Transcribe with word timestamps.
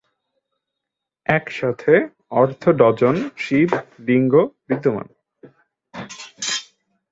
একসাথে 1.25 1.93
অর্ধ 2.31 2.63
ডজন 2.79 3.15
শিব 3.37 3.69
লিঙ্গ 4.07 4.33
বিদ্যমান। 4.67 5.07